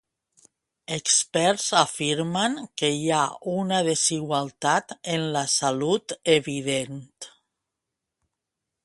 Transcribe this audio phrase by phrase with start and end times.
[0.95, 3.21] Experts afirmen que hi ha
[3.57, 7.07] una desigualtat en la salut evident.